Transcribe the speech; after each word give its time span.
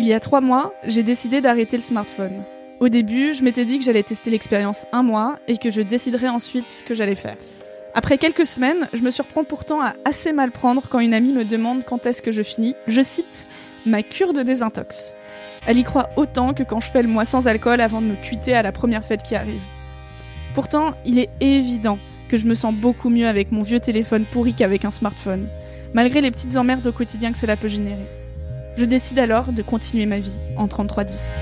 Il 0.00 0.06
y 0.06 0.14
a 0.14 0.18
trois 0.18 0.40
mois, 0.40 0.72
j'ai 0.86 1.02
décidé 1.02 1.42
d'arrêter 1.42 1.76
le 1.76 1.82
smartphone. 1.82 2.42
Au 2.80 2.88
début, 2.88 3.34
je 3.34 3.44
m'étais 3.44 3.66
dit 3.66 3.78
que 3.78 3.84
j'allais 3.84 4.02
tester 4.02 4.30
l'expérience 4.30 4.86
un 4.92 5.02
mois 5.02 5.36
et 5.46 5.58
que 5.58 5.68
je 5.68 5.82
déciderais 5.82 6.30
ensuite 6.30 6.70
ce 6.70 6.82
que 6.82 6.94
j'allais 6.94 7.14
faire. 7.14 7.36
Après 7.92 8.16
quelques 8.16 8.46
semaines, 8.46 8.88
je 8.94 9.02
me 9.02 9.10
surprends 9.10 9.44
pourtant 9.44 9.82
à 9.82 9.92
assez 10.06 10.32
mal 10.32 10.52
prendre 10.52 10.88
quand 10.88 11.00
une 11.00 11.12
amie 11.12 11.34
me 11.34 11.44
demande 11.44 11.84
quand 11.84 12.06
est-ce 12.06 12.22
que 12.22 12.32
je 12.32 12.40
finis, 12.40 12.74
je 12.86 13.02
cite, 13.02 13.46
ma 13.84 14.02
cure 14.02 14.32
de 14.32 14.42
désintox. 14.42 15.12
Elle 15.66 15.76
y 15.76 15.84
croit 15.84 16.08
autant 16.16 16.54
que 16.54 16.62
quand 16.62 16.80
je 16.80 16.90
fais 16.90 17.02
le 17.02 17.08
mois 17.08 17.26
sans 17.26 17.46
alcool 17.46 17.82
avant 17.82 18.00
de 18.00 18.06
me 18.06 18.16
cuiter 18.16 18.54
à 18.54 18.62
la 18.62 18.72
première 18.72 19.04
fête 19.04 19.22
qui 19.22 19.36
arrive. 19.36 19.60
Pourtant, 20.54 20.94
il 21.04 21.18
est 21.18 21.28
évident 21.42 21.98
que 22.30 22.38
je 22.38 22.46
me 22.46 22.54
sens 22.54 22.74
beaucoup 22.74 23.10
mieux 23.10 23.28
avec 23.28 23.52
mon 23.52 23.60
vieux 23.60 23.80
téléphone 23.80 24.24
pourri 24.24 24.54
qu'avec 24.54 24.86
un 24.86 24.92
smartphone, 24.92 25.46
malgré 25.92 26.22
les 26.22 26.30
petites 26.30 26.56
emmerdes 26.56 26.86
au 26.86 26.92
quotidien 26.92 27.32
que 27.32 27.38
cela 27.38 27.58
peut 27.58 27.68
générer. 27.68 28.19
Je 28.80 28.86
décide 28.86 29.18
alors 29.18 29.52
de 29.52 29.60
continuer 29.60 30.06
ma 30.06 30.20
vie 30.20 30.38
en 30.56 30.66
3310. 30.66 31.36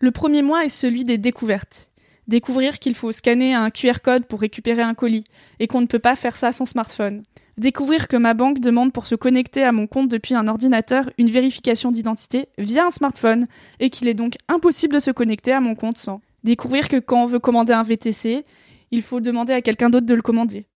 Le 0.00 0.10
premier 0.10 0.40
mois 0.40 0.64
est 0.64 0.70
celui 0.70 1.04
des 1.04 1.18
découvertes. 1.18 1.90
Découvrir 2.28 2.78
qu'il 2.78 2.94
faut 2.94 3.12
scanner 3.12 3.52
un 3.52 3.68
QR 3.68 4.00
code 4.02 4.24
pour 4.24 4.40
récupérer 4.40 4.80
un 4.80 4.94
colis 4.94 5.24
et 5.60 5.66
qu'on 5.66 5.82
ne 5.82 5.86
peut 5.86 5.98
pas 5.98 6.16
faire 6.16 6.36
ça 6.36 6.50
sans 6.50 6.64
smartphone. 6.64 7.22
Découvrir 7.58 8.08
que 8.08 8.16
ma 8.16 8.32
banque 8.32 8.60
demande 8.60 8.92
pour 8.92 9.06
se 9.06 9.14
connecter 9.14 9.62
à 9.62 9.72
mon 9.72 9.86
compte 9.86 10.08
depuis 10.08 10.34
un 10.34 10.48
ordinateur 10.48 11.10
une 11.18 11.30
vérification 11.30 11.90
d'identité 11.90 12.48
via 12.56 12.86
un 12.86 12.90
smartphone 12.90 13.46
et 13.78 13.90
qu'il 13.90 14.08
est 14.08 14.14
donc 14.14 14.36
impossible 14.48 14.94
de 14.94 15.00
se 15.00 15.10
connecter 15.10 15.52
à 15.52 15.60
mon 15.60 15.74
compte 15.74 15.98
sans. 15.98 16.20
Découvrir 16.44 16.88
que 16.88 16.96
quand 16.96 17.22
on 17.22 17.26
veut 17.26 17.38
commander 17.38 17.74
un 17.74 17.82
VTC, 17.82 18.44
il 18.90 19.02
faut 19.02 19.20
demander 19.20 19.52
à 19.52 19.60
quelqu'un 19.60 19.90
d'autre 19.90 20.06
de 20.06 20.14
le 20.14 20.22
commander. 20.22 20.66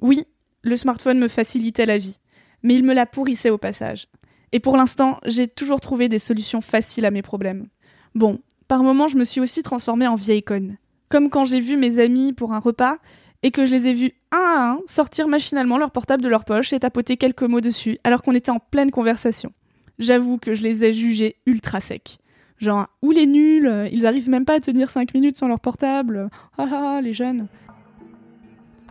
Oui, 0.00 0.24
le 0.62 0.76
smartphone 0.76 1.18
me 1.18 1.28
facilitait 1.28 1.86
la 1.86 1.98
vie, 1.98 2.20
mais 2.62 2.74
il 2.74 2.84
me 2.84 2.94
la 2.94 3.06
pourrissait 3.06 3.50
au 3.50 3.58
passage. 3.58 4.08
Et 4.52 4.60
pour 4.60 4.76
l'instant, 4.76 5.18
j'ai 5.26 5.48
toujours 5.48 5.80
trouvé 5.80 6.08
des 6.08 6.18
solutions 6.18 6.60
faciles 6.60 7.04
à 7.04 7.10
mes 7.10 7.22
problèmes. 7.22 7.68
Bon, 8.14 8.40
par 8.68 8.82
moments, 8.82 9.08
je 9.08 9.16
me 9.16 9.24
suis 9.24 9.40
aussi 9.40 9.62
transformée 9.62 10.06
en 10.06 10.16
vieille 10.16 10.42
conne. 10.42 10.78
Comme 11.08 11.30
quand 11.30 11.44
j'ai 11.44 11.60
vu 11.60 11.76
mes 11.76 11.98
amis 11.98 12.32
pour 12.32 12.52
un 12.52 12.58
repas 12.58 12.96
et 13.42 13.50
que 13.50 13.66
je 13.66 13.72
les 13.72 13.86
ai 13.86 13.94
vus 13.94 14.12
un 14.32 14.36
à 14.36 14.70
un 14.72 14.78
sortir 14.86 15.28
machinalement 15.28 15.78
leur 15.78 15.90
portable 15.90 16.22
de 16.22 16.28
leur 16.28 16.44
poche 16.44 16.72
et 16.72 16.80
tapoter 16.80 17.16
quelques 17.16 17.42
mots 17.42 17.60
dessus 17.60 17.98
alors 18.04 18.22
qu'on 18.22 18.34
était 18.34 18.50
en 18.50 18.58
pleine 18.58 18.90
conversation. 18.90 19.52
J'avoue 19.98 20.38
que 20.38 20.54
je 20.54 20.62
les 20.62 20.84
ai 20.84 20.92
jugés 20.92 21.36
ultra 21.46 21.80
secs. 21.80 22.18
Genre, 22.58 22.86
ou 23.02 23.10
les 23.10 23.26
nuls, 23.26 23.88
ils 23.92 24.06
arrivent 24.06 24.30
même 24.30 24.44
pas 24.44 24.54
à 24.54 24.60
tenir 24.60 24.90
5 24.90 25.14
minutes 25.14 25.36
sans 25.36 25.48
leur 25.48 25.60
portable. 25.60 26.30
Ah 26.58 26.68
ah, 26.72 27.00
les 27.02 27.12
jeunes. 27.12 27.48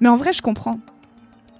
Mais 0.02 0.10
en 0.10 0.16
vrai, 0.16 0.34
je 0.34 0.42
comprends. 0.42 0.80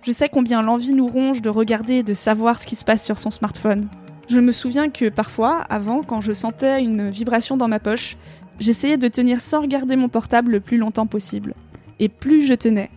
Je 0.04 0.12
sais 0.12 0.30
combien 0.30 0.62
l'envie 0.62 0.94
nous 0.94 1.08
ronge 1.08 1.42
de 1.42 1.50
regarder 1.50 1.96
et 1.96 2.04
de 2.04 2.14
savoir 2.14 2.60
ce 2.60 2.68
qui 2.68 2.76
se 2.76 2.86
passe 2.86 3.04
sur 3.04 3.18
son 3.18 3.32
smartphone. 3.32 3.88
Je 4.28 4.40
me 4.40 4.52
souviens 4.52 4.90
que 4.90 5.10
parfois, 5.10 5.62
avant, 5.70 6.04
quand 6.04 6.22
je 6.22 6.32
sentais 6.32 6.84
une 6.84 7.10
vibration 7.10 7.58
dans 7.58 7.68
ma 7.68 7.80
poche, 7.80 8.18
j'essayais 8.60 8.98
de 8.98 9.08
tenir 9.08 9.42
sans 9.42 9.62
regarder 9.62 9.96
mon 9.96 10.10
portable 10.10 10.52
le 10.52 10.60
plus 10.60 10.78
longtemps 10.78 11.08
possible. 11.08 11.56
Et 12.00 12.10
plus 12.10 12.46
je 12.46 12.54
tenais, 12.54 12.90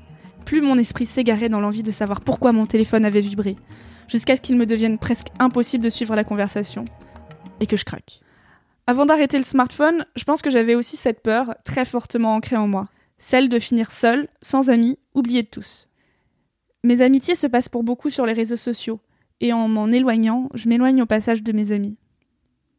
plus 0.45 0.61
mon 0.61 0.79
esprit 0.79 1.07
s'égarait 1.07 1.49
dans 1.49 1.61
l'envie 1.61 1.83
de 1.83 1.91
savoir 1.91 2.21
pourquoi 2.21 2.53
mon 2.53 2.67
téléphone 2.67 3.05
avait 3.05 3.21
vibré, 3.21 3.57
jusqu'à 4.09 4.37
ce 4.37 4.41
qu'il 4.41 4.57
me 4.57 4.67
devienne 4.67 4.99
presque 4.99 5.29
impossible 5.39 5.85
de 5.85 5.91
suivre 5.91 6.17
la 6.17 6.25
conversation, 6.25 6.85
et 7.61 7.67
que 7.67 7.77
je 7.77 7.85
craque. 7.85 8.21
Avant 8.87 9.05
d'arrêter 9.05 9.37
le 9.37 9.45
smartphone, 9.45 10.07
je 10.17 10.25
pense 10.25 10.41
que 10.41 10.51
j'avais 10.51 10.75
aussi 10.75 10.97
cette 10.97 11.23
peur 11.23 11.55
très 11.65 11.85
fortement 11.85 12.35
ancrée 12.35 12.57
en 12.57 12.67
moi, 12.67 12.89
celle 13.19 13.49
de 13.49 13.59
finir 13.59 13.91
seule, 13.91 14.29
sans 14.41 14.71
amis, 14.71 14.99
oubliée 15.15 15.43
de 15.43 15.49
tous. 15.49 15.89
Mes 16.85 17.03
amitiés 17.03 17.35
se 17.35 17.47
passent 17.47 17.69
pour 17.69 17.85
beaucoup 17.85 18.09
sur 18.09 18.25
les 18.25 18.33
réseaux 18.33 18.57
sociaux, 18.57 19.01
et 19.41 19.53
en 19.53 19.69
m'en 19.69 19.89
éloignant, 19.89 20.49
je 20.55 20.69
m'éloigne 20.69 21.03
au 21.03 21.07
passage 21.07 21.43
de 21.43 21.53
mes 21.53 21.73
amis. 21.73 21.99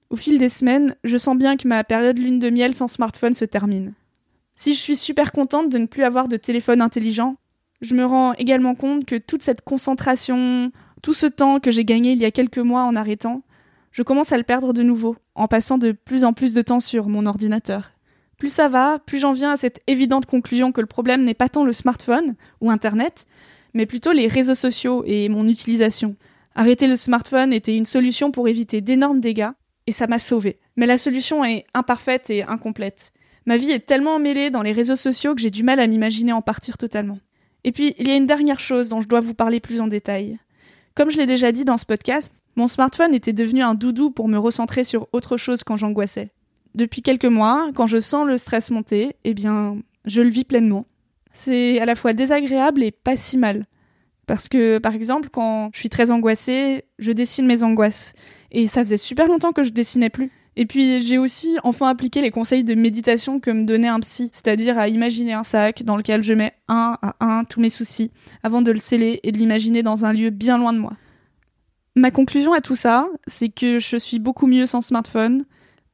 Au 0.10 0.16
fil 0.16 0.40
des 0.40 0.50
semaines, 0.50 0.96
je 1.04 1.18
sens 1.18 1.38
bien 1.38 1.56
que 1.56 1.68
ma 1.68 1.84
période 1.84 2.18
lune 2.18 2.40
de 2.40 2.50
miel 2.50 2.74
sans 2.74 2.88
smartphone 2.88 3.36
se 3.36 3.46
termine. 3.46 3.94
Si 4.62 4.74
je 4.74 4.80
suis 4.82 4.98
super 4.98 5.32
contente 5.32 5.70
de 5.70 5.78
ne 5.78 5.86
plus 5.86 6.04
avoir 6.04 6.28
de 6.28 6.36
téléphone 6.36 6.82
intelligent, 6.82 7.38
je 7.80 7.96
me 7.96 8.04
rends 8.04 8.34
également 8.34 8.76
compte 8.76 9.06
que 9.06 9.16
toute 9.16 9.42
cette 9.42 9.62
concentration, 9.62 10.74
tout 11.02 11.14
ce 11.14 11.28
temps 11.28 11.62
que 11.62 11.72
j'ai 11.72 11.86
gagné 11.86 12.12
il 12.12 12.22
y 12.22 12.26
a 12.26 12.32
quelques 12.32 12.58
mois 12.58 12.84
en 12.84 12.98
arrêtant, 12.98 13.44
je 13.94 14.04
commence 14.04 14.34
à 14.34 14.38
le 14.38 14.44
perdre 14.44 14.74
de 14.74 14.84
nouveau, 14.84 15.16
en 15.34 15.48
passant 15.48 15.78
de 15.78 15.94
plus 15.94 16.26
en 16.26 16.34
plus 16.34 16.52
de 16.52 16.62
temps 16.62 16.82
sur 16.82 17.08
mon 17.08 17.26
ordinateur. 17.26 17.92
Plus 18.38 18.52
ça 18.52 18.68
va, 18.68 19.00
plus 19.00 19.20
j'en 19.20 19.32
viens 19.32 19.52
à 19.52 19.56
cette 19.56 19.80
évidente 19.88 20.26
conclusion 20.26 20.74
que 20.74 20.82
le 20.82 20.88
problème 20.88 21.24
n'est 21.24 21.34
pas 21.34 21.48
tant 21.48 21.64
le 21.64 21.72
smartphone 21.72 22.36
ou 22.60 22.70
Internet, 22.70 23.28
mais 23.74 23.86
plutôt 23.86 24.12
les 24.12 24.28
réseaux 24.28 24.56
sociaux 24.56 25.06
et 25.06 25.30
mon 25.30 25.48
utilisation. 25.48 26.18
Arrêter 26.54 26.88
le 26.88 26.98
smartphone 26.98 27.54
était 27.54 27.78
une 27.78 27.86
solution 27.86 28.30
pour 28.30 28.50
éviter 28.50 28.82
d'énormes 28.82 29.22
dégâts, 29.22 29.52
et 29.88 29.94
ça 29.94 30.08
m'a 30.08 30.20
sauvée. 30.20 30.58
Mais 30.76 30.86
la 30.86 30.98
solution 30.98 31.46
est 31.46 31.64
imparfaite 31.74 32.30
et 32.30 32.44
incomplète. 32.44 33.14
Ma 33.46 33.58
vie 33.58 33.72
est 33.72 33.86
tellement 33.86 34.16
emmêlée 34.16 34.50
dans 34.50 34.62
les 34.62 34.72
réseaux 34.72 34.96
sociaux 34.96 35.36
que 35.36 35.42
j'ai 35.42 35.50
du 35.50 35.64
mal 35.64 35.80
à 35.80 35.88
m'imaginer 35.88 36.34
en 36.34 36.42
partir 36.42 36.78
totalement. 36.78 37.20
Et 37.64 37.72
puis, 37.72 37.96
il 37.98 38.08
y 38.08 38.12
a 38.12 38.16
une 38.16 38.28
dernière 38.28 38.60
chose 38.60 38.90
dont 38.90 39.02
je 39.02 39.08
dois 39.08 39.20
vous 39.20 39.34
parler 39.34 39.60
plus 39.60 39.82
en 39.82 39.88
détail. 39.88 40.38
Comme 40.96 41.12
je 41.12 41.18
l'ai 41.18 41.26
déjà 41.26 41.52
dit 41.52 41.66
dans 41.66 41.78
ce 41.78 41.86
podcast, 41.86 42.44
mon 42.56 42.68
smartphone 42.68 43.14
était 43.14 43.34
devenu 43.34 43.62
un 43.62 43.74
doudou 43.74 44.12
pour 44.12 44.28
me 44.28 44.38
recentrer 44.38 44.84
sur 44.84 45.08
autre 45.14 45.38
chose 45.38 45.64
quand 45.64 45.78
j'angoissais. 45.78 46.30
Depuis 46.76 47.02
quelques 47.02 47.26
mois, 47.26 47.70
quand 47.74 47.88
je 47.88 48.00
sens 48.00 48.28
le 48.28 48.38
stress 48.38 48.70
monter, 48.70 49.16
eh 49.24 49.34
bien, 49.34 49.78
je 50.06 50.22
le 50.22 50.30
vis 50.30 50.46
pleinement. 50.46 50.86
C'est 51.32 51.80
à 51.80 51.86
la 51.86 51.96
fois 51.96 52.14
désagréable 52.14 52.84
et 52.84 52.92
pas 52.92 53.18
si 53.18 53.38
mal. 53.38 53.66
Parce 54.28 54.48
que, 54.48 54.78
par 54.78 54.94
exemple, 54.94 55.30
quand 55.32 55.70
je 55.74 55.80
suis 55.80 55.90
très 55.90 56.12
angoissée, 56.12 56.84
je 57.00 57.12
dessine 57.12 57.48
mes 57.48 57.64
angoisses. 57.64 58.14
Et 58.52 58.68
ça 58.68 58.82
faisait 58.82 58.98
super 58.98 59.28
longtemps 59.28 59.54
que 59.54 59.64
je 59.64 59.70
dessinais 59.70 60.10
plus. 60.10 60.32
Et 60.62 60.66
puis 60.66 61.00
j'ai 61.00 61.18
aussi 61.18 61.56
enfin 61.64 61.88
appliqué 61.88 62.20
les 62.20 62.32
conseils 62.32 62.66
de 62.66 62.76
méditation 62.76 63.40
que 63.40 63.50
me 63.50 63.64
donnait 63.64 63.88
un 63.88 64.02
psy, 64.02 64.30
c'est-à-dire 64.34 64.78
à 64.78 64.90
imaginer 64.90 65.32
un 65.32 65.44
sac 65.44 65.84
dans 65.84 65.96
lequel 65.96 66.22
je 66.22 66.34
mets 66.34 66.52
un 66.68 66.98
à 67.02 67.16
un 67.22 67.46
tous 67.46 67.62
mes 67.62 67.70
soucis, 67.70 68.12
avant 68.44 68.62
de 68.62 68.70
le 68.70 68.78
sceller 68.78 69.22
et 69.24 69.32
de 69.32 69.38
l'imaginer 69.38 69.84
dans 69.84 70.04
un 70.04 70.12
lieu 70.12 70.32
bien 70.32 70.58
loin 70.58 70.74
de 70.74 70.78
moi. 70.78 70.92
Ma 71.96 72.12
conclusion 72.12 72.52
à 72.52 72.60
tout 72.60 72.76
ça, 72.76 73.08
c'est 73.26 73.48
que 73.48 73.80
je 73.80 73.96
suis 73.96 74.20
beaucoup 74.20 74.48
mieux 74.48 74.66
sans 74.66 74.82
smartphone 74.82 75.46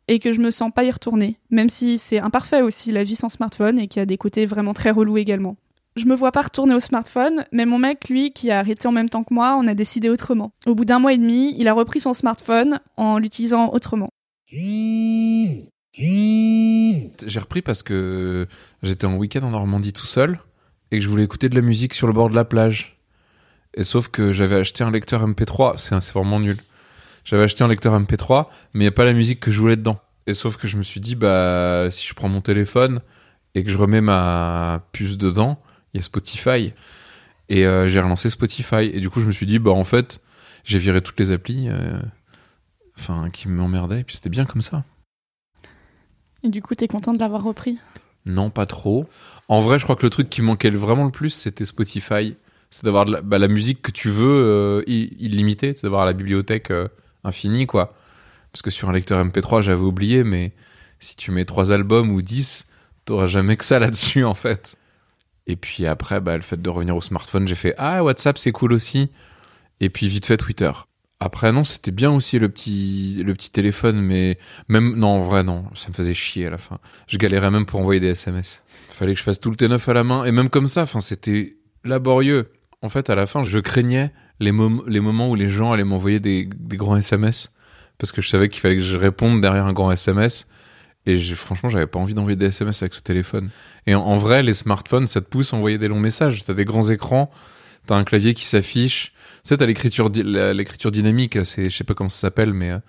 et 0.08 0.18
que 0.18 0.32
je 0.32 0.42
me 0.42 0.50
sens 0.50 0.72
pas 0.74 0.84
y 0.84 0.90
retourner, 0.90 1.38
même 1.52 1.70
si 1.70 2.00
c'est 2.00 2.18
imparfait 2.18 2.64
aussi 2.64 2.92
la 2.92 3.04
vie 3.04 3.16
sans 3.16 3.30
smartphone 3.30 3.78
et 3.78 3.88
qu'il 3.88 4.02
a 4.02 4.08
des 4.08 4.18
côtés 4.18 4.48
vraiment 4.48 4.74
très 4.74 4.90
relous 4.90 5.18
également. 5.18 5.58
Je 5.96 6.06
me 6.06 6.16
vois 6.16 6.32
pas 6.32 6.42
retourner 6.42 6.74
au 6.74 6.80
smartphone, 6.80 7.46
mais 7.52 7.66
mon 7.66 7.78
mec, 7.78 8.10
lui, 8.10 8.32
qui 8.32 8.50
a 8.50 8.58
arrêté 8.58 8.88
en 8.88 8.92
même 8.92 9.10
temps 9.10 9.24
que 9.24 9.34
moi, 9.34 9.58
on 9.60 9.68
a 9.68 9.76
décidé 9.76 10.10
autrement. 10.10 10.54
Au 10.66 10.74
bout 10.74 10.86
d'un 10.86 10.98
mois 10.98 11.14
et 11.14 11.20
demi, 11.20 11.54
il 11.60 11.68
a 11.68 11.74
repris 11.74 12.00
son 12.00 12.14
smartphone 12.14 12.80
en 12.98 13.20
l'utilisant 13.20 13.72
autrement. 13.72 14.10
J'ai 17.28 17.40
repris 17.40 17.62
parce 17.62 17.82
que 17.82 18.48
j'étais 18.84 19.06
en 19.06 19.18
week-end 19.18 19.44
en 19.44 19.52
Normandie 19.52 19.94
tout 19.94 20.06
seul 20.06 20.40
et 20.92 20.98
que 20.98 21.04
je 21.04 21.10
voulais 21.10 21.24
écouter 21.24 21.50
de 21.50 21.56
la 21.56 21.62
musique 21.62 21.96
sur 21.96 22.08
le 22.08 22.14
bord 22.14 22.30
de 22.30 22.36
la 22.36 22.46
plage. 22.46 23.00
Et 23.76 23.84
sauf 23.84 24.10
que 24.10 24.32
j'avais 24.32 24.56
acheté 24.56 24.84
un 24.84 24.92
lecteur 24.92 25.28
MP3, 25.28 25.78
c'est 25.78 26.14
vraiment 26.14 26.40
nul. 26.40 26.58
J'avais 27.24 27.44
acheté 27.44 27.64
un 27.64 27.68
lecteur 27.68 28.00
MP3, 28.00 28.48
mais 28.74 28.82
il 28.82 28.84
n'y 28.84 28.88
a 28.88 28.92
pas 28.92 29.06
la 29.06 29.14
musique 29.14 29.40
que 29.40 29.52
je 29.52 29.60
voulais 29.60 29.78
dedans. 29.78 30.00
Et 30.28 30.34
sauf 30.34 30.58
que 30.58 30.68
je 30.68 30.78
me 30.78 30.84
suis 30.84 31.00
dit, 31.00 31.16
bah, 31.16 31.88
si 31.90 32.08
je 32.08 32.14
prends 32.14 32.30
mon 32.30 32.42
téléphone 32.42 33.02
et 33.56 33.64
que 33.64 33.70
je 33.70 33.78
remets 33.78 34.02
ma 34.02 34.84
puce 34.92 35.18
dedans, 35.18 35.60
il 35.94 35.98
y 35.98 36.00
a 36.00 36.04
Spotify. 36.04 36.74
Et 37.50 37.66
euh, 37.66 37.88
j'ai 37.88 38.00
relancé 38.00 38.30
Spotify. 38.30 38.92
Et 38.94 39.00
du 39.00 39.10
coup, 39.10 39.22
je 39.22 39.26
me 39.26 39.32
suis 39.32 39.48
dit, 39.48 39.58
bah, 39.58 39.72
en 39.72 39.84
fait, 39.84 40.20
j'ai 40.64 40.78
viré 40.78 41.02
toutes 41.02 41.20
les 41.20 41.32
applis 41.32 41.68
euh, 41.68 42.00
enfin, 42.98 43.30
qui 43.30 43.48
m'emmerdaient. 43.48 44.02
Et 44.02 44.04
puis 44.04 44.16
c'était 44.16 44.30
bien 44.30 44.46
comme 44.46 44.62
ça. 44.62 44.84
Et 46.44 46.50
du 46.50 46.62
coup, 46.62 46.76
t'es 46.76 46.88
content 46.88 47.14
de 47.14 47.20
l'avoir 47.20 47.44
repris? 47.44 47.80
Non, 48.26 48.50
pas 48.50 48.66
trop. 48.66 49.08
En 49.48 49.60
vrai, 49.60 49.80
je 49.80 49.84
crois 49.84 49.96
que 49.96 50.06
le 50.06 50.10
truc 50.10 50.30
qui 50.30 50.42
manquait 50.42 50.70
vraiment 50.70 51.06
le 51.06 51.12
plus, 51.12 51.30
c'était 51.30 51.66
Spotify. 51.66 52.36
C'est 52.72 52.84
d'avoir 52.84 53.06
la, 53.06 53.22
bah, 53.22 53.38
la 53.38 53.48
musique 53.48 53.82
que 53.82 53.92
tu 53.92 54.10
veux 54.10 54.28
euh, 54.28 54.84
illimitée, 54.88 55.74
c'est 55.74 55.84
d'avoir 55.84 56.06
la 56.06 56.14
bibliothèque 56.14 56.72
euh, 56.72 56.88
infinie, 57.24 57.68
quoi. 57.68 57.94
Parce 58.52 58.62
que 58.62 58.72
sur 58.72 58.90
un 58.90 58.94
lecteur 58.94 59.24
MP3, 59.24 59.62
j'avais 59.62 59.84
oublié, 59.84 60.24
mais 60.24 60.54
si 61.00 61.16
tu 61.16 61.32
mets 61.32 61.46
trois 61.46 61.72
albums 61.72 62.10
ou 62.12 62.22
10, 62.22 62.66
t'auras 63.06 63.28
jamais 63.28 63.58
que 63.58 63.66
ça 63.66 63.80
là-dessus, 63.80 64.24
en 64.24 64.36
fait. 64.36 64.76
Et 65.48 65.56
puis 65.56 65.86
après, 65.86 66.20
bah, 66.20 66.36
le 66.36 66.42
fait 66.42 66.62
de 66.62 66.70
revenir 66.70 66.96
au 66.96 67.02
smartphone, 67.02 67.48
j'ai 67.48 67.56
fait 67.56 67.76
Ah, 67.78 68.04
WhatsApp, 68.04 68.38
c'est 68.38 68.52
cool 68.52 68.74
aussi. 68.74 69.12
Et 69.80 69.90
puis 69.90 70.08
vite 70.08 70.26
fait 70.26 70.38
Twitter. 70.38 70.72
Après, 71.22 71.52
non, 71.54 71.64
c'était 71.64 71.92
bien 71.92 72.12
aussi 72.12 72.40
le 72.40 72.50
petit, 72.50 73.24
le 73.26 73.34
petit 73.34 73.50
téléphone, 73.50 74.02
mais 74.02 74.38
même, 74.68 74.96
non, 74.96 75.08
en 75.08 75.20
vrai, 75.22 75.44
non, 75.44 75.64
ça 75.74 75.88
me 75.88 75.94
faisait 75.94 76.14
chier 76.14 76.48
à 76.48 76.50
la 76.50 76.58
fin. 76.58 76.78
Je 77.08 77.18
galérais 77.18 77.50
même 77.52 77.66
pour 77.66 77.80
envoyer 77.80 78.02
des 78.02 78.10
SMS. 78.10 78.62
Fallait 78.90 79.14
que 79.14 79.20
je 79.20 79.24
fasse 79.24 79.40
tout 79.40 79.50
le 79.50 79.56
T9 79.56 79.90
à 79.90 79.94
la 79.94 80.04
main, 80.04 80.26
et 80.26 80.32
même 80.32 80.50
comme 80.50 80.68
ça, 80.68 80.84
enfin, 80.84 81.00
c'était 81.00 81.56
laborieux. 81.86 82.52
En 82.82 82.90
fait, 82.90 83.10
à 83.10 83.16
la 83.16 83.28
fin, 83.28 83.44
je 83.44 83.60
craignais 83.60 84.12
les, 84.42 84.52
les 84.88 85.00
moments 85.00 85.30
où 85.30 85.36
les 85.36 85.50
gens 85.50 85.72
allaient 85.72 85.86
m'envoyer 85.86 86.20
des, 86.20 86.50
des 86.54 86.78
grands 86.78 86.98
SMS, 86.98 87.50
parce 87.98 88.12
que 88.12 88.22
je 88.22 88.28
savais 88.30 88.50
qu'il 88.50 88.60
fallait 88.60 88.76
que 88.76 88.82
je 88.84 88.98
réponde 88.98 89.40
derrière 89.40 89.66
un 89.66 89.74
grand 89.74 89.92
SMS, 89.92 90.48
et 91.06 91.18
j'ai- 91.18 91.36
franchement, 91.36 91.70
j'avais 91.70 91.88
pas 91.88 92.00
envie 92.00 92.14
d'envoyer 92.14 92.36
des 92.36 92.48
SMS 92.48 92.82
avec 92.82 92.94
ce 92.94 93.02
téléphone. 93.02 93.52
Et 93.88 93.96
en, 93.96 94.02
en 94.02 94.18
vrai, 94.18 94.44
les 94.44 94.54
smartphones, 94.54 95.08
ça 95.08 95.22
te 95.22 95.28
pousse 95.30 95.54
à 95.54 95.58
envoyer 95.58 95.78
des 95.78 95.88
longs 95.88 96.00
messages. 96.00 96.44
T'as 96.46 96.54
des 96.54 96.66
grands 96.66 96.90
écrans, 96.90 97.32
t'as 97.86 97.96
un 97.96 98.04
clavier 98.04 98.34
qui 98.34 98.46
s'affiche. 98.46 99.14
Tu 99.44 99.50
sais, 99.50 99.58
t'as 99.58 99.66
l'écriture, 99.66 100.10
di- 100.10 100.24
l'écriture 100.24 100.92
dynamique, 100.92 101.46
c'est, 101.46 101.70
je 101.70 101.76
sais 101.78 101.84
pas 101.84 101.94
comment 101.94 102.10
ça 102.10 102.20
s'appelle, 102.22 102.54
mais 102.54 102.72
euh, 102.72 102.80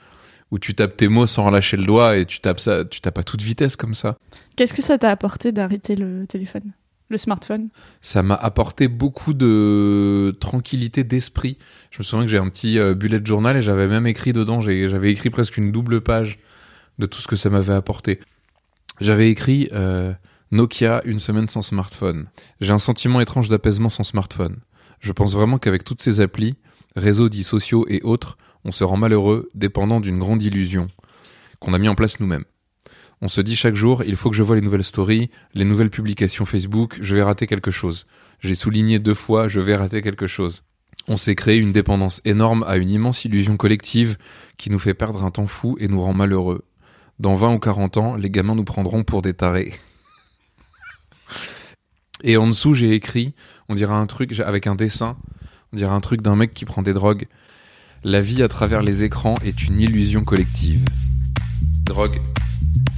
où 0.50 0.58
tu 0.58 0.74
tapes 0.74 0.96
tes 0.96 1.08
mots 1.08 1.26
sans 1.26 1.44
relâcher 1.44 1.76
le 1.76 1.84
doigt 1.84 2.16
et 2.16 2.24
tu 2.26 2.40
tapes 2.40 2.60
ça, 2.60 2.84
tu 2.84 3.00
tapes 3.00 3.18
à 3.18 3.22
toute 3.22 3.42
vitesse 3.42 3.76
comme 3.76 3.94
ça. 3.94 4.16
Qu'est-ce 4.56 4.74
que 4.74 4.82
ça 4.82 4.96
t'a 4.98 5.10
apporté 5.10 5.52
d'arrêter 5.52 5.96
le 5.96 6.26
téléphone 6.26 6.72
Le 7.10 7.18
smartphone? 7.18 7.68
Ça 8.00 8.22
m'a 8.22 8.34
apporté 8.36 8.88
beaucoup 8.88 9.34
de 9.34 10.34
tranquillité 10.40 11.04
d'esprit. 11.04 11.58
Je 11.90 11.98
me 11.98 12.04
souviens 12.04 12.24
que 12.24 12.30
j'ai 12.30 12.38
un 12.38 12.48
petit 12.48 12.78
euh, 12.78 12.94
bullet 12.94 13.20
journal 13.24 13.56
et 13.56 13.62
j'avais 13.62 13.88
même 13.88 14.06
écrit 14.06 14.32
dedans, 14.32 14.60
j'avais 14.60 15.10
écrit 15.12 15.30
presque 15.30 15.56
une 15.58 15.72
double 15.72 16.00
page 16.00 16.38
de 16.98 17.06
tout 17.06 17.20
ce 17.20 17.26
que 17.28 17.36
ça 17.36 17.50
m'avait 17.50 17.74
apporté. 17.74 18.20
J'avais 19.00 19.28
écrit 19.30 19.68
euh, 19.72 20.14
Nokia, 20.52 21.02
une 21.04 21.18
semaine 21.18 21.48
sans 21.48 21.60
smartphone. 21.60 22.28
J'ai 22.62 22.72
un 22.72 22.78
sentiment 22.78 23.20
étrange 23.20 23.50
d'apaisement 23.50 23.90
sans 23.90 24.04
smartphone. 24.04 24.56
Je 25.00 25.12
pense 25.12 25.34
vraiment 25.34 25.58
qu'avec 25.58 25.84
toutes 25.84 26.02
ces 26.02 26.20
applis, 26.20 26.56
réseaux 26.94 27.28
dits 27.28 27.44
sociaux 27.44 27.86
et 27.88 28.02
autres, 28.02 28.38
on 28.64 28.72
se 28.72 28.84
rend 28.84 28.96
malheureux, 28.96 29.50
dépendant 29.54 30.00
d'une 30.00 30.18
grande 30.18 30.42
illusion 30.42 30.88
qu'on 31.60 31.74
a 31.74 31.78
mis 31.78 31.88
en 31.88 31.94
place 31.94 32.20
nous-mêmes. 32.20 32.44
On 33.22 33.28
se 33.28 33.40
dit 33.40 33.56
chaque 33.56 33.76
jour, 33.76 34.02
il 34.04 34.16
faut 34.16 34.28
que 34.28 34.36
je 34.36 34.42
vois 34.42 34.56
les 34.56 34.62
nouvelles 34.62 34.84
stories, 34.84 35.30
les 35.54 35.64
nouvelles 35.64 35.90
publications 35.90 36.44
Facebook, 36.44 36.98
je 37.00 37.14
vais 37.14 37.22
rater 37.22 37.46
quelque 37.46 37.70
chose. 37.70 38.06
J'ai 38.40 38.54
souligné 38.54 38.98
deux 38.98 39.14
fois, 39.14 39.48
je 39.48 39.60
vais 39.60 39.74
rater 39.74 40.02
quelque 40.02 40.26
chose. 40.26 40.62
On 41.08 41.16
s'est 41.16 41.34
créé 41.34 41.56
une 41.56 41.72
dépendance 41.72 42.20
énorme 42.24 42.64
à 42.66 42.76
une 42.76 42.90
immense 42.90 43.24
illusion 43.24 43.56
collective 43.56 44.18
qui 44.58 44.70
nous 44.70 44.78
fait 44.78 44.92
perdre 44.92 45.24
un 45.24 45.30
temps 45.30 45.46
fou 45.46 45.76
et 45.80 45.88
nous 45.88 46.02
rend 46.02 46.12
malheureux. 46.12 46.64
Dans 47.18 47.34
20 47.34 47.54
ou 47.54 47.58
40 47.58 47.96
ans, 47.96 48.16
les 48.16 48.28
gamins 48.28 48.54
nous 48.54 48.64
prendront 48.64 49.04
pour 49.04 49.22
des 49.22 49.32
tarés. 49.32 49.72
Et 52.22 52.36
en 52.36 52.46
dessous, 52.46 52.74
j'ai 52.74 52.94
écrit, 52.94 53.34
on 53.68 53.74
dirait 53.74 53.94
un 53.94 54.06
truc, 54.06 54.38
avec 54.40 54.66
un 54.66 54.74
dessin, 54.74 55.16
on 55.72 55.76
dirait 55.76 55.92
un 55.92 56.00
truc 56.00 56.22
d'un 56.22 56.36
mec 56.36 56.54
qui 56.54 56.64
prend 56.64 56.82
des 56.82 56.92
drogues. 56.92 57.26
La 58.04 58.20
vie 58.20 58.42
à 58.42 58.48
travers 58.48 58.82
les 58.82 59.04
écrans 59.04 59.34
est 59.44 59.64
une 59.64 59.78
illusion 59.78 60.22
collective. 60.22 60.84
Drogue, 61.84 62.20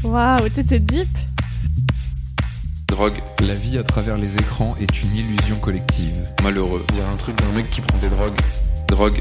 Waouh, 0.05 0.49
t'étais 0.49 0.79
deep 0.79 1.09
drogue. 2.99 3.21
La 3.47 3.55
vie 3.55 3.79
à 3.79 3.85
travers 3.85 4.17
les 4.17 4.35
écrans 4.37 4.75
est 4.81 5.03
une 5.03 5.15
illusion 5.15 5.57
collective. 5.61 6.17
Malheureux. 6.43 6.85
Il 6.93 6.99
y 6.99 7.01
a 7.01 7.09
un 7.09 7.17
truc 7.17 7.37
d'un 7.37 7.53
mec 7.53 7.71
qui 7.71 7.81
prend 7.81 7.99
des 7.99 8.09
drogues. 8.09 8.37
Drogue. 8.89 9.21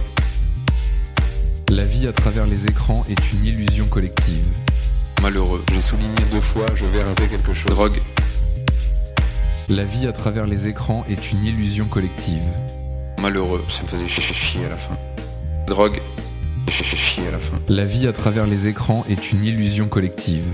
La 1.69 1.85
vie 1.85 2.07
à 2.07 2.13
travers 2.13 2.47
les 2.47 2.65
écrans 2.65 3.03
est 3.09 3.33
une 3.33 3.45
illusion 3.45 3.85
collective. 3.87 4.47
Malheureux. 5.21 5.63
J'ai 5.73 5.81
souligné 5.81 6.15
deux 6.31 6.41
fois, 6.41 6.65
je 6.75 6.85
vais 6.85 7.03
rater 7.03 7.27
quelque 7.27 7.53
chose. 7.53 7.65
Drogue. 7.67 8.01
La 9.69 9.83
vie 9.83 10.07
à 10.07 10.13
travers 10.13 10.47
les 10.47 10.67
écrans 10.67 11.03
est 11.09 11.31
une 11.31 11.43
illusion 11.43 11.85
collective. 11.85 12.43
Malheureux. 13.21 13.63
Ça 13.69 13.83
me 13.83 13.87
faisait 13.87 14.07
chier, 14.07 14.33
chier 14.33 14.65
à 14.65 14.69
la 14.69 14.77
fin. 14.77 14.97
Drogue. 15.67 16.01
Chier, 16.69 16.97
chier 16.97 17.27
à 17.27 17.31
la 17.31 17.39
fin. 17.39 17.59
La 17.67 17.85
vie 17.85 18.07
à 18.07 18.13
travers 18.13 18.47
les 18.47 18.67
écrans 18.67 19.03
est 19.09 19.31
une 19.31 19.43
illusion 19.43 19.89
collective. 19.89 20.45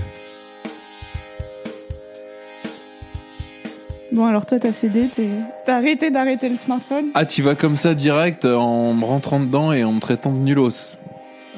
Bon, 4.12 4.26
alors 4.26 4.46
toi, 4.46 4.60
t'as 4.60 4.72
cédé, 4.72 5.08
t'es- 5.08 5.28
t'as 5.66 5.76
arrêté 5.78 6.10
d'arrêter 6.10 6.48
le 6.48 6.56
smartphone? 6.56 7.06
Ah, 7.14 7.26
tu 7.26 7.42
vas 7.42 7.56
comme 7.56 7.74
ça 7.76 7.94
direct 7.94 8.44
euh, 8.44 8.54
en 8.56 8.94
me 8.94 9.04
rentrant 9.04 9.40
dedans 9.40 9.72
et 9.72 9.82
en 9.82 9.92
me 9.92 10.00
traitant 10.00 10.32
de 10.32 10.38
nulos. 10.38 10.96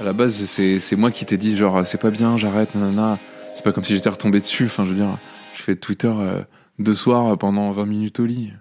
À 0.00 0.04
la 0.04 0.12
base, 0.14 0.44
c'est 0.46 0.78
c'est 0.78 0.96
moi 0.96 1.10
qui 1.10 1.24
t'ai 1.26 1.36
dit 1.38 1.56
genre 1.56 1.86
c'est 1.86 2.00
pas 2.00 2.10
bien, 2.10 2.36
j'arrête, 2.38 2.74
nanana. 2.74 3.18
C'est 3.54 3.62
pas 3.64 3.72
comme 3.72 3.84
si 3.84 3.94
j'étais 3.94 4.08
retombé 4.10 4.40
dessus. 4.40 4.66
Enfin, 4.66 4.84
je 4.84 4.90
veux 4.90 4.96
dire, 4.96 5.18
je 5.54 5.62
fais 5.62 5.74
Twitter 5.74 6.10
euh, 6.14 6.42
deux 6.78 6.94
soirs 6.94 7.32
euh, 7.32 7.36
pendant 7.36 7.70
20 7.72 7.86
minutes 7.86 8.20
au 8.20 8.26
lit. 8.26 8.52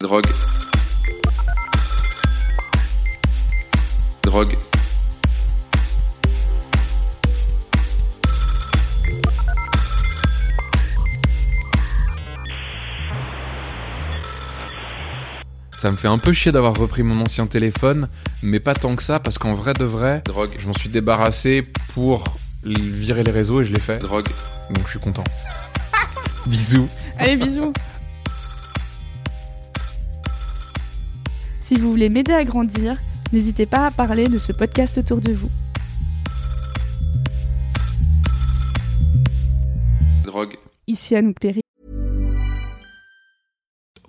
Drogue. 0.00 0.24
Drogue. 4.22 4.56
Ça 15.76 15.90
me 15.90 15.96
fait 15.96 16.08
un 16.08 16.18
peu 16.18 16.34
chier 16.34 16.52
d'avoir 16.52 16.74
repris 16.76 17.02
mon 17.02 17.22
ancien 17.22 17.46
téléphone, 17.46 18.08
mais 18.42 18.60
pas 18.60 18.74
tant 18.74 18.96
que 18.96 19.02
ça, 19.02 19.18
parce 19.18 19.38
qu'en 19.38 19.54
vrai 19.54 19.72
de 19.72 19.84
vrai, 19.84 20.20
drogue, 20.26 20.50
je 20.58 20.66
m'en 20.66 20.74
suis 20.74 20.90
débarrassé 20.90 21.62
pour 21.94 22.24
virer 22.64 23.24
les 23.24 23.32
réseaux 23.32 23.62
et 23.62 23.64
je 23.64 23.72
l'ai 23.72 23.80
fait. 23.80 23.98
Drogue. 23.98 24.28
Donc 24.70 24.84
je 24.84 24.90
suis 24.90 25.00
content. 25.00 25.24
Bisous. 26.46 26.88
Allez, 27.18 27.36
bisous 27.36 27.72
Si 31.60 31.76
vous 31.76 31.90
voulez 31.90 32.08
m'aider 32.08 32.32
à 32.32 32.44
grandir, 32.44 32.96
n'hésitez 33.32 33.66
pas 33.66 33.86
à 33.86 33.90
parler 33.90 34.26
de 34.26 34.38
ce 34.38 34.52
podcast 34.52 34.98
autour 34.98 35.20
de 35.20 35.32
vous. 35.32 35.50
Drogue. 40.24 40.56
Ici 40.86 41.14
Anouk 41.14 41.38
Perry. 41.38 41.60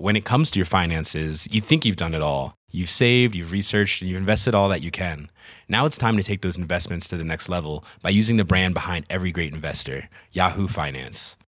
when 0.01 0.15
it 0.15 0.25
comes 0.25 0.49
to 0.49 0.57
your 0.57 0.65
finances, 0.65 1.47
you 1.51 1.61
think 1.61 1.85
you've 1.85 1.95
done 1.95 2.15
it 2.15 2.23
all. 2.23 2.55
You've 2.71 2.89
saved, 2.89 3.35
you've 3.35 3.51
researched, 3.51 4.01
and 4.01 4.09
you've 4.09 4.17
invested 4.17 4.55
all 4.55 4.67
that 4.69 4.81
you 4.81 4.89
can. 4.89 5.29
Now 5.69 5.85
it's 5.85 5.97
time 5.97 6.17
to 6.17 6.23
take 6.23 6.41
those 6.41 6.57
investments 6.57 7.07
to 7.09 7.17
the 7.17 7.23
next 7.23 7.49
level 7.49 7.85
by 8.01 8.09
using 8.09 8.37
the 8.37 8.43
brand 8.43 8.73
behind 8.73 9.05
every 9.11 9.31
great 9.31 9.53
investor, 9.53 10.09
Yahoo 10.31 10.67
Finance. 10.67 11.37